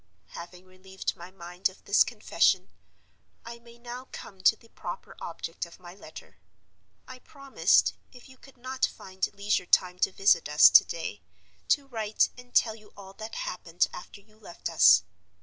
"Having 0.29 0.65
relieved 0.65 1.15
my 1.15 1.29
mind 1.29 1.69
of 1.69 1.83
this 1.85 2.03
confession, 2.03 2.71
I 3.45 3.59
may 3.59 3.77
now 3.77 4.07
come 4.11 4.41
to 4.41 4.55
the 4.55 4.69
proper 4.69 5.15
object 5.21 5.67
of 5.67 5.79
my 5.79 5.93
letter. 5.93 6.37
I 7.07 7.19
promised, 7.19 7.93
if 8.11 8.27
you 8.27 8.39
could 8.39 8.57
not 8.57 8.83
find 8.87 9.31
leisure 9.31 9.67
time 9.67 9.99
to 9.99 10.11
visit 10.11 10.49
us 10.49 10.71
to 10.71 10.83
day, 10.83 11.21
to 11.67 11.85
write 11.85 12.29
and 12.35 12.51
tell 12.51 12.73
you 12.73 12.91
all 12.97 13.13
that 13.19 13.35
happened 13.45 13.85
after 13.93 14.19
you 14.21 14.39
left 14.39 14.71
us. 14.71 15.03